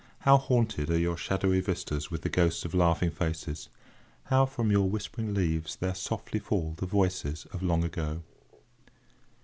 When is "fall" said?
6.39-6.73